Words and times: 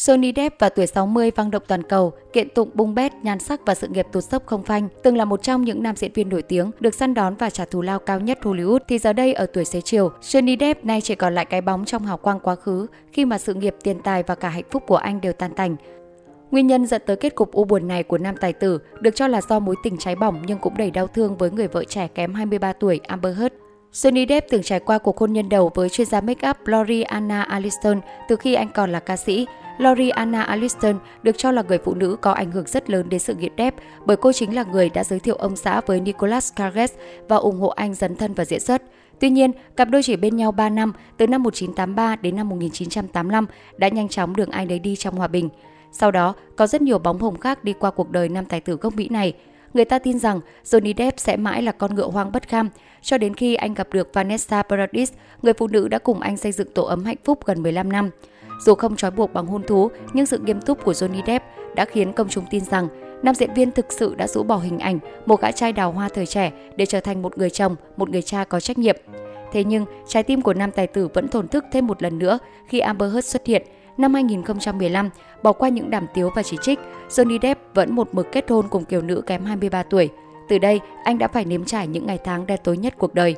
Johnny 0.00 0.32
Depp 0.36 0.56
và 0.58 0.68
tuổi 0.68 0.86
60 0.86 1.30
vang 1.36 1.50
động 1.50 1.62
toàn 1.66 1.82
cầu, 1.82 2.12
kiện 2.32 2.48
tụng 2.48 2.70
bung 2.74 2.94
bét, 2.94 3.12
nhan 3.22 3.38
sắc 3.38 3.60
và 3.66 3.74
sự 3.74 3.88
nghiệp 3.88 4.06
tụt 4.12 4.24
dốc 4.24 4.46
không 4.46 4.62
phanh. 4.62 4.88
Từng 5.02 5.16
là 5.16 5.24
một 5.24 5.42
trong 5.42 5.64
những 5.64 5.82
nam 5.82 5.96
diễn 5.96 6.12
viên 6.12 6.28
nổi 6.28 6.42
tiếng, 6.42 6.70
được 6.80 6.94
săn 6.94 7.14
đón 7.14 7.34
và 7.34 7.50
trả 7.50 7.64
thù 7.64 7.82
lao 7.82 7.98
cao 7.98 8.20
nhất 8.20 8.38
Hollywood, 8.42 8.78
thì 8.88 8.98
giờ 8.98 9.12
đây 9.12 9.32
ở 9.32 9.46
tuổi 9.46 9.64
xế 9.64 9.80
chiều, 9.80 10.12
Johnny 10.22 10.56
Depp 10.60 10.84
nay 10.84 11.00
chỉ 11.00 11.14
còn 11.14 11.34
lại 11.34 11.44
cái 11.44 11.60
bóng 11.60 11.84
trong 11.84 12.06
hào 12.06 12.16
quang 12.16 12.40
quá 12.40 12.54
khứ 12.54 12.86
khi 13.12 13.24
mà 13.24 13.38
sự 13.38 13.54
nghiệp, 13.54 13.76
tiền 13.82 14.00
tài 14.04 14.22
và 14.22 14.34
cả 14.34 14.48
hạnh 14.48 14.64
phúc 14.70 14.82
của 14.86 14.96
anh 14.96 15.20
đều 15.20 15.32
tan 15.32 15.54
tành. 15.54 15.76
Nguyên 16.50 16.66
nhân 16.66 16.86
dẫn 16.86 17.02
tới 17.06 17.16
kết 17.16 17.34
cục 17.34 17.52
u 17.52 17.64
buồn 17.64 17.88
này 17.88 18.02
của 18.02 18.18
nam 18.18 18.36
tài 18.40 18.52
tử 18.52 18.78
được 19.00 19.14
cho 19.14 19.28
là 19.28 19.40
do 19.48 19.58
mối 19.58 19.74
tình 19.82 19.96
cháy 19.98 20.16
bỏng 20.16 20.42
nhưng 20.46 20.58
cũng 20.58 20.76
đầy 20.76 20.90
đau 20.90 21.06
thương 21.06 21.36
với 21.36 21.50
người 21.50 21.68
vợ 21.68 21.84
trẻ 21.84 22.08
kém 22.14 22.34
23 22.34 22.72
tuổi 22.72 23.00
Amber 23.06 23.38
Heard. 23.38 23.54
Johnny 23.92 24.26
Depp 24.28 24.46
từng 24.50 24.62
trải 24.62 24.80
qua 24.80 24.98
cuộc 24.98 25.18
hôn 25.18 25.32
nhân 25.32 25.48
đầu 25.48 25.70
với 25.74 25.88
chuyên 25.88 26.06
gia 26.06 26.20
make-up 26.20 26.54
Lori 26.64 27.02
Anna 27.02 27.42
Aliston 27.42 28.00
từ 28.28 28.36
khi 28.36 28.54
anh 28.54 28.68
còn 28.74 28.92
là 28.92 29.00
ca 29.00 29.16
sĩ. 29.16 29.46
Lori 29.78 30.08
Anna 30.08 30.42
Aliston 30.42 30.98
được 31.22 31.38
cho 31.38 31.50
là 31.50 31.62
người 31.62 31.78
phụ 31.78 31.94
nữ 31.94 32.16
có 32.20 32.32
ảnh 32.32 32.50
hưởng 32.50 32.66
rất 32.66 32.90
lớn 32.90 33.08
đến 33.08 33.20
sự 33.20 33.34
nghiệp 33.34 33.52
Depp 33.58 33.78
bởi 34.06 34.16
cô 34.16 34.32
chính 34.32 34.54
là 34.54 34.64
người 34.64 34.88
đã 34.88 35.04
giới 35.04 35.20
thiệu 35.20 35.34
ông 35.34 35.56
xã 35.56 35.80
với 35.80 36.00
Nicolas 36.00 36.52
Cage 36.56 36.86
và 37.28 37.36
ủng 37.36 37.60
hộ 37.60 37.68
anh 37.68 37.94
dấn 37.94 38.16
thân 38.16 38.34
vào 38.34 38.44
diễn 38.44 38.60
xuất. 38.60 38.82
Tuy 39.20 39.30
nhiên, 39.30 39.50
cặp 39.76 39.88
đôi 39.88 40.02
chỉ 40.02 40.16
bên 40.16 40.36
nhau 40.36 40.52
3 40.52 40.68
năm, 40.68 40.92
từ 41.16 41.26
năm 41.26 41.42
1983 41.42 42.16
đến 42.16 42.36
năm 42.36 42.48
1985 42.48 43.46
đã 43.76 43.88
nhanh 43.88 44.08
chóng 44.08 44.36
đường 44.36 44.50
ai 44.50 44.66
nấy 44.66 44.78
đi 44.78 44.96
trong 44.96 45.14
hòa 45.14 45.28
bình. 45.28 45.48
Sau 45.92 46.10
đó, 46.10 46.34
có 46.56 46.66
rất 46.66 46.82
nhiều 46.82 46.98
bóng 46.98 47.18
hồng 47.18 47.38
khác 47.38 47.64
đi 47.64 47.72
qua 47.72 47.90
cuộc 47.90 48.10
đời 48.10 48.28
nam 48.28 48.44
tài 48.44 48.60
tử 48.60 48.76
gốc 48.76 48.96
Mỹ 48.96 49.08
này. 49.10 49.34
Người 49.74 49.84
ta 49.84 49.98
tin 49.98 50.18
rằng 50.18 50.40
Johnny 50.64 50.94
Depp 50.96 51.20
sẽ 51.20 51.36
mãi 51.36 51.62
là 51.62 51.72
con 51.72 51.94
ngựa 51.94 52.08
hoang 52.08 52.32
bất 52.32 52.48
kham, 52.48 52.68
cho 53.02 53.18
đến 53.18 53.34
khi 53.34 53.54
anh 53.54 53.74
gặp 53.74 53.88
được 53.92 54.14
Vanessa 54.14 54.62
Paradis, 54.62 55.12
người 55.42 55.52
phụ 55.52 55.66
nữ 55.66 55.88
đã 55.88 55.98
cùng 55.98 56.20
anh 56.20 56.36
xây 56.36 56.52
dựng 56.52 56.68
tổ 56.74 56.82
ấm 56.82 57.04
hạnh 57.04 57.16
phúc 57.24 57.46
gần 57.46 57.62
15 57.62 57.92
năm. 57.92 58.10
Dù 58.60 58.74
không 58.74 58.96
trói 58.96 59.10
buộc 59.10 59.32
bằng 59.32 59.46
hôn 59.46 59.62
thú, 59.62 59.90
nhưng 60.12 60.26
sự 60.26 60.38
nghiêm 60.38 60.60
túc 60.60 60.84
của 60.84 60.92
Johnny 60.92 61.26
Depp 61.26 61.44
đã 61.74 61.84
khiến 61.84 62.12
công 62.12 62.28
chúng 62.28 62.44
tin 62.50 62.64
rằng 62.64 62.88
nam 63.22 63.34
diễn 63.34 63.54
viên 63.54 63.72
thực 63.72 63.86
sự 63.92 64.14
đã 64.14 64.26
rũ 64.26 64.42
bỏ 64.42 64.56
hình 64.56 64.78
ảnh 64.78 64.98
một 65.26 65.40
gã 65.40 65.52
trai 65.52 65.72
đào 65.72 65.92
hoa 65.92 66.08
thời 66.08 66.26
trẻ 66.26 66.52
để 66.76 66.86
trở 66.86 67.00
thành 67.00 67.22
một 67.22 67.38
người 67.38 67.50
chồng, 67.50 67.76
một 67.96 68.10
người 68.10 68.22
cha 68.22 68.44
có 68.44 68.60
trách 68.60 68.78
nhiệm. 68.78 68.96
Thế 69.52 69.64
nhưng, 69.64 69.86
trái 70.08 70.22
tim 70.22 70.42
của 70.42 70.54
nam 70.54 70.70
tài 70.70 70.86
tử 70.86 71.08
vẫn 71.14 71.28
thổn 71.28 71.48
thức 71.48 71.64
thêm 71.72 71.86
một 71.86 72.02
lần 72.02 72.18
nữa 72.18 72.38
khi 72.66 72.78
Amber 72.78 73.12
Heard 73.12 73.28
xuất 73.28 73.46
hiện. 73.46 73.62
Năm 73.96 74.14
2015, 74.14 75.10
bỏ 75.42 75.52
qua 75.52 75.68
những 75.68 75.90
đàm 75.90 76.06
tiếu 76.14 76.30
và 76.36 76.42
chỉ 76.42 76.56
trích, 76.62 76.78
Johnny 77.08 77.38
Depp 77.42 77.74
vẫn 77.74 77.94
một 77.94 78.08
mực 78.14 78.32
kết 78.32 78.50
hôn 78.50 78.68
cùng 78.68 78.84
kiều 78.84 79.02
nữ 79.02 79.22
kém 79.26 79.44
23 79.44 79.82
tuổi. 79.82 80.08
Từ 80.50 80.58
đây, 80.58 80.80
anh 81.04 81.18
đã 81.18 81.28
phải 81.28 81.44
nếm 81.44 81.64
trải 81.64 81.86
những 81.86 82.06
ngày 82.06 82.18
tháng 82.24 82.46
đen 82.46 82.60
tối 82.64 82.76
nhất 82.76 82.94
cuộc 82.98 83.14
đời. 83.14 83.36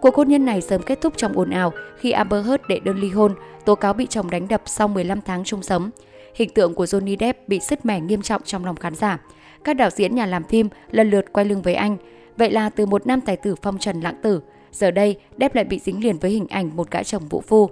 Cuộc 0.00 0.14
hôn 0.14 0.28
nhân 0.28 0.44
này 0.44 0.60
sớm 0.60 0.82
kết 0.82 1.00
thúc 1.00 1.12
trong 1.16 1.32
ồn 1.32 1.50
ào 1.50 1.72
khi 1.98 2.10
Amber 2.10 2.46
Heard 2.46 2.62
đệ 2.68 2.80
đơn 2.80 2.98
ly 2.98 3.10
hôn, 3.10 3.34
tố 3.64 3.74
cáo 3.74 3.92
bị 3.92 4.06
chồng 4.06 4.30
đánh 4.30 4.48
đập 4.48 4.62
sau 4.66 4.88
15 4.88 5.20
tháng 5.20 5.44
chung 5.44 5.62
sống. 5.62 5.90
Hình 6.34 6.50
tượng 6.50 6.74
của 6.74 6.84
Johnny 6.84 7.16
Depp 7.20 7.48
bị 7.48 7.60
sứt 7.60 7.86
mẻ 7.86 8.00
nghiêm 8.00 8.22
trọng 8.22 8.42
trong 8.42 8.64
lòng 8.64 8.76
khán 8.76 8.94
giả. 8.94 9.18
Các 9.64 9.74
đạo 9.74 9.90
diễn 9.90 10.14
nhà 10.14 10.26
làm 10.26 10.44
phim 10.44 10.68
lần 10.90 11.10
lượt 11.10 11.32
quay 11.32 11.46
lưng 11.46 11.62
với 11.62 11.74
anh. 11.74 11.96
Vậy 12.36 12.50
là 12.50 12.70
từ 12.70 12.86
một 12.86 13.06
nam 13.06 13.20
tài 13.20 13.36
tử 13.36 13.54
phong 13.62 13.78
trần 13.78 14.00
lãng 14.00 14.16
tử, 14.22 14.40
giờ 14.72 14.90
đây 14.90 15.16
Depp 15.40 15.54
lại 15.54 15.64
bị 15.64 15.78
dính 15.78 16.04
liền 16.04 16.18
với 16.18 16.30
hình 16.30 16.46
ảnh 16.48 16.76
một 16.76 16.90
gã 16.90 17.02
chồng 17.02 17.28
vũ 17.28 17.40
phu. 17.40 17.70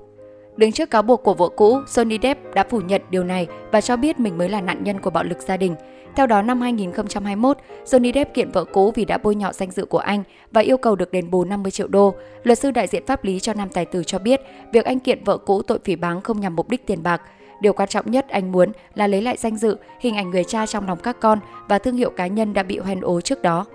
Đứng 0.56 0.72
trước 0.72 0.90
cáo 0.90 1.02
buộc 1.02 1.22
của 1.22 1.34
vợ 1.34 1.48
cũ, 1.48 1.78
Johnny 1.86 2.18
Depp 2.22 2.54
đã 2.54 2.64
phủ 2.70 2.80
nhận 2.80 3.02
điều 3.10 3.24
này 3.24 3.46
và 3.72 3.80
cho 3.80 3.96
biết 3.96 4.20
mình 4.20 4.38
mới 4.38 4.48
là 4.48 4.60
nạn 4.60 4.84
nhân 4.84 5.00
của 5.00 5.10
bạo 5.10 5.24
lực 5.24 5.38
gia 5.42 5.56
đình. 5.56 5.74
Theo 6.16 6.26
đó, 6.26 6.42
năm 6.42 6.60
2021, 6.60 7.56
Johnny 7.84 8.12
Depp 8.12 8.34
kiện 8.34 8.50
vợ 8.50 8.64
cũ 8.64 8.92
vì 8.94 9.04
đã 9.04 9.18
bôi 9.18 9.34
nhọ 9.34 9.52
danh 9.52 9.70
dự 9.70 9.84
của 9.84 9.98
anh 9.98 10.22
và 10.52 10.60
yêu 10.60 10.76
cầu 10.76 10.96
được 10.96 11.12
đền 11.12 11.30
bù 11.30 11.44
50 11.44 11.70
triệu 11.70 11.88
đô. 11.88 12.14
Luật 12.42 12.58
sư 12.58 12.70
đại 12.70 12.86
diện 12.86 13.06
pháp 13.06 13.24
lý 13.24 13.40
cho 13.40 13.54
nam 13.54 13.68
tài 13.68 13.84
tử 13.84 14.04
cho 14.04 14.18
biết, 14.18 14.40
việc 14.72 14.84
anh 14.84 15.00
kiện 15.00 15.24
vợ 15.24 15.38
cũ 15.38 15.62
tội 15.62 15.78
phỉ 15.84 15.96
báng 15.96 16.20
không 16.20 16.40
nhằm 16.40 16.56
mục 16.56 16.68
đích 16.68 16.86
tiền 16.86 17.02
bạc. 17.02 17.22
Điều 17.60 17.72
quan 17.72 17.88
trọng 17.88 18.10
nhất 18.10 18.28
anh 18.28 18.52
muốn 18.52 18.72
là 18.94 19.06
lấy 19.06 19.22
lại 19.22 19.36
danh 19.36 19.56
dự, 19.56 19.76
hình 20.00 20.16
ảnh 20.16 20.30
người 20.30 20.44
cha 20.44 20.66
trong 20.66 20.86
lòng 20.86 20.98
các 21.02 21.20
con 21.20 21.38
và 21.68 21.78
thương 21.78 21.96
hiệu 21.96 22.10
cá 22.10 22.26
nhân 22.26 22.54
đã 22.54 22.62
bị 22.62 22.78
hoen 22.78 23.00
ố 23.00 23.20
trước 23.20 23.42
đó. 23.42 23.66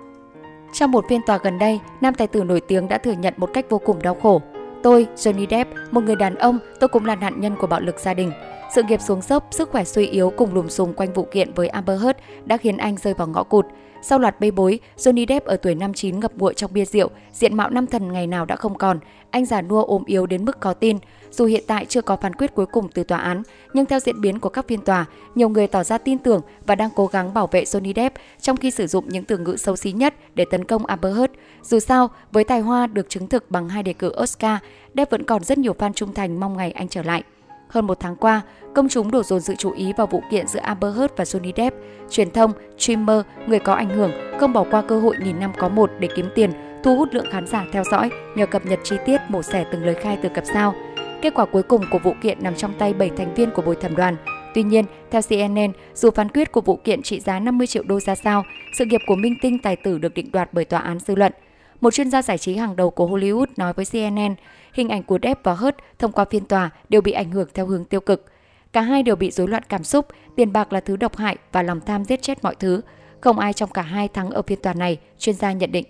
Trong 0.72 0.90
một 0.90 1.04
phiên 1.08 1.20
tòa 1.26 1.38
gần 1.38 1.58
đây, 1.58 1.80
nam 2.00 2.14
tài 2.14 2.26
tử 2.26 2.44
nổi 2.44 2.60
tiếng 2.60 2.88
đã 2.88 2.98
thừa 2.98 3.12
nhận 3.12 3.34
một 3.36 3.50
cách 3.54 3.66
vô 3.68 3.78
cùng 3.78 4.02
đau 4.02 4.14
khổ. 4.14 4.42
Tôi, 4.82 5.06
Johnny 5.16 5.46
Depp, 5.50 5.70
một 5.90 6.00
người 6.04 6.16
đàn 6.16 6.34
ông, 6.34 6.58
tôi 6.80 6.88
cũng 6.88 7.04
là 7.04 7.14
nạn 7.14 7.40
nhân 7.40 7.56
của 7.56 7.66
bạo 7.66 7.80
lực 7.80 7.98
gia 7.98 8.14
đình. 8.14 8.32
Sự 8.74 8.82
nghiệp 8.82 9.00
xuống 9.00 9.20
dốc, 9.22 9.46
sức 9.50 9.70
khỏe 9.70 9.84
suy 9.84 10.06
yếu 10.06 10.32
cùng 10.36 10.54
lùm 10.54 10.68
xùm 10.68 10.92
quanh 10.92 11.12
vụ 11.12 11.26
kiện 11.32 11.54
với 11.54 11.68
Amber 11.68 12.02
Heard 12.02 12.18
đã 12.44 12.56
khiến 12.56 12.76
anh 12.76 12.96
rơi 12.96 13.14
vào 13.14 13.28
ngõ 13.28 13.42
cụt. 13.42 13.66
Sau 14.02 14.18
loạt 14.18 14.40
bê 14.40 14.50
bối, 14.50 14.80
Johnny 14.96 15.26
Depp 15.28 15.46
ở 15.46 15.56
tuổi 15.56 15.74
59 15.74 16.20
ngập 16.20 16.32
ngụa 16.36 16.52
trong 16.52 16.72
bia 16.72 16.84
rượu, 16.84 17.10
diện 17.32 17.56
mạo 17.56 17.70
năm 17.70 17.86
thần 17.86 18.12
ngày 18.12 18.26
nào 18.26 18.44
đã 18.44 18.56
không 18.56 18.78
còn. 18.78 18.98
Anh 19.30 19.46
già 19.46 19.62
nua 19.62 19.84
ốm 19.84 20.02
yếu 20.06 20.26
đến 20.26 20.44
mức 20.44 20.60
có 20.60 20.74
tin. 20.74 20.98
Dù 21.30 21.44
hiện 21.44 21.64
tại 21.66 21.86
chưa 21.86 22.02
có 22.02 22.16
phán 22.16 22.34
quyết 22.34 22.54
cuối 22.54 22.66
cùng 22.66 22.88
từ 22.88 23.04
tòa 23.04 23.18
án, 23.18 23.42
nhưng 23.72 23.86
theo 23.86 24.00
diễn 24.00 24.20
biến 24.20 24.40
của 24.40 24.48
các 24.48 24.68
phiên 24.68 24.80
tòa, 24.80 25.04
nhiều 25.34 25.48
người 25.48 25.66
tỏ 25.66 25.84
ra 25.84 25.98
tin 25.98 26.18
tưởng 26.18 26.40
và 26.66 26.74
đang 26.74 26.90
cố 26.96 27.06
gắng 27.06 27.34
bảo 27.34 27.46
vệ 27.46 27.64
Johnny 27.64 27.92
Depp 27.96 28.16
trong 28.40 28.56
khi 28.56 28.70
sử 28.70 28.86
dụng 28.86 29.08
những 29.08 29.24
từ 29.24 29.38
ngữ 29.38 29.56
xấu 29.56 29.76
xí 29.76 29.92
nhất 29.92 30.14
để 30.34 30.44
tấn 30.44 30.64
công 30.64 30.86
Amber 30.86 31.16
Heard. 31.16 31.32
Dù 31.62 31.78
sao, 31.78 32.10
với 32.32 32.44
tài 32.44 32.60
hoa 32.60 32.86
được 32.86 33.08
chứng 33.08 33.28
thực 33.28 33.50
bằng 33.50 33.68
hai 33.68 33.82
đề 33.82 33.92
cử 33.92 34.12
Oscar, 34.22 34.58
Depp 34.94 35.10
vẫn 35.10 35.24
còn 35.24 35.44
rất 35.44 35.58
nhiều 35.58 35.74
fan 35.78 35.92
trung 35.92 36.14
thành 36.14 36.40
mong 36.40 36.56
ngày 36.56 36.72
anh 36.72 36.88
trở 36.88 37.02
lại. 37.02 37.22
Hơn 37.72 37.86
một 37.86 38.00
tháng 38.00 38.16
qua, 38.16 38.40
công 38.74 38.88
chúng 38.88 39.10
đổ 39.10 39.22
dồn 39.22 39.40
sự 39.40 39.54
chú 39.54 39.72
ý 39.72 39.92
vào 39.96 40.06
vụ 40.06 40.22
kiện 40.30 40.46
giữa 40.46 40.60
Amber 40.60 40.96
Heard 40.96 41.12
và 41.16 41.24
Johnny 41.24 41.52
Depp. 41.56 41.76
Truyền 42.10 42.30
thông, 42.30 42.52
streamer, 42.78 43.20
người 43.46 43.58
có 43.58 43.74
ảnh 43.74 43.88
hưởng 43.88 44.12
không 44.40 44.52
bỏ 44.52 44.64
qua 44.70 44.82
cơ 44.82 45.00
hội 45.00 45.16
nghìn 45.24 45.40
năm 45.40 45.52
có 45.58 45.68
một 45.68 45.90
để 45.98 46.08
kiếm 46.16 46.28
tiền, 46.34 46.52
thu 46.84 46.96
hút 46.96 47.08
lượng 47.12 47.30
khán 47.30 47.46
giả 47.46 47.64
theo 47.72 47.84
dõi 47.90 48.10
nhờ 48.36 48.46
cập 48.46 48.66
nhật 48.66 48.80
chi 48.84 48.96
tiết 49.06 49.20
mổ 49.28 49.42
xẻ 49.42 49.64
từng 49.72 49.84
lời 49.84 49.94
khai 49.94 50.18
từ 50.22 50.28
cặp 50.28 50.44
sao. 50.46 50.74
Kết 51.22 51.34
quả 51.34 51.44
cuối 51.44 51.62
cùng 51.62 51.82
của 51.90 51.98
vụ 51.98 52.14
kiện 52.22 52.42
nằm 52.42 52.54
trong 52.54 52.74
tay 52.78 52.92
7 52.92 53.10
thành 53.16 53.34
viên 53.34 53.50
của 53.50 53.62
bồi 53.62 53.76
thẩm 53.76 53.96
đoàn. 53.96 54.16
Tuy 54.54 54.62
nhiên, 54.62 54.84
theo 55.10 55.22
CNN, 55.22 55.72
dù 55.94 56.10
phán 56.10 56.28
quyết 56.28 56.52
của 56.52 56.60
vụ 56.60 56.76
kiện 56.76 57.02
trị 57.02 57.20
giá 57.20 57.38
50 57.38 57.66
triệu 57.66 57.82
đô 57.86 58.00
ra 58.00 58.14
sao, 58.14 58.42
sự 58.78 58.84
nghiệp 58.84 59.00
của 59.06 59.16
minh 59.16 59.34
tinh 59.42 59.58
tài 59.58 59.76
tử 59.76 59.98
được 59.98 60.14
định 60.14 60.32
đoạt 60.32 60.48
bởi 60.52 60.64
tòa 60.64 60.80
án 60.80 60.98
dư 60.98 61.14
luận. 61.14 61.32
Một 61.82 61.94
chuyên 61.94 62.10
gia 62.10 62.22
giải 62.22 62.38
trí 62.38 62.56
hàng 62.56 62.76
đầu 62.76 62.90
của 62.90 63.06
Hollywood 63.06 63.46
nói 63.56 63.72
với 63.72 63.84
CNN, 63.84 64.34
hình 64.72 64.88
ảnh 64.88 65.02
của 65.02 65.18
Depp 65.22 65.44
và 65.44 65.54
Hurt 65.54 65.74
thông 65.98 66.12
qua 66.12 66.24
phiên 66.30 66.44
tòa 66.44 66.70
đều 66.88 67.00
bị 67.00 67.12
ảnh 67.12 67.30
hưởng 67.30 67.48
theo 67.54 67.66
hướng 67.66 67.84
tiêu 67.84 68.00
cực. 68.00 68.24
Cả 68.72 68.80
hai 68.80 69.02
đều 69.02 69.16
bị 69.16 69.30
rối 69.30 69.48
loạn 69.48 69.62
cảm 69.68 69.84
xúc, 69.84 70.06
tiền 70.36 70.52
bạc 70.52 70.72
là 70.72 70.80
thứ 70.80 70.96
độc 70.96 71.16
hại 71.16 71.36
và 71.52 71.62
lòng 71.62 71.80
tham 71.80 72.04
giết 72.04 72.22
chết 72.22 72.44
mọi 72.44 72.54
thứ. 72.54 72.80
Không 73.20 73.38
ai 73.38 73.52
trong 73.52 73.70
cả 73.70 73.82
hai 73.82 74.08
thắng 74.08 74.30
ở 74.30 74.42
phiên 74.42 74.62
tòa 74.62 74.74
này, 74.74 74.98
chuyên 75.18 75.34
gia 75.34 75.52
nhận 75.52 75.72
định. 75.72 75.84